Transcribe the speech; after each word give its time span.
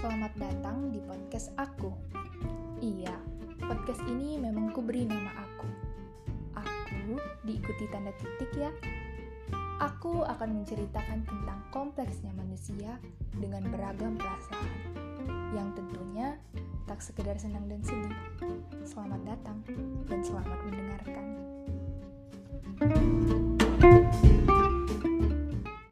selamat 0.00 0.32
datang 0.40 0.88
di 0.88 1.00
podcast 1.04 1.52
aku. 1.60 1.92
Iya, 2.80 3.12
podcast 3.60 4.00
ini 4.08 4.40
memang 4.40 4.72
ku 4.72 4.80
beri 4.80 5.04
nama 5.04 5.28
aku. 5.44 5.68
Aku 6.56 7.20
diikuti 7.44 7.84
tanda 7.92 8.08
titik 8.16 8.48
ya. 8.56 8.72
Aku 9.76 10.24
akan 10.24 10.64
menceritakan 10.64 11.20
tentang 11.28 11.60
kompleksnya 11.68 12.32
manusia 12.32 12.96
dengan 13.36 13.68
beragam 13.68 14.16
perasaan. 14.16 14.72
Yang 15.52 15.68
tentunya 15.84 16.40
tak 16.88 17.04
sekedar 17.04 17.36
senang 17.36 17.68
dan 17.68 17.84
sedih. 17.84 18.16
Selamat 18.88 19.20
datang 19.36 19.60
dan 20.08 20.24
selamat 20.24 20.58
mendengar. 20.64 20.79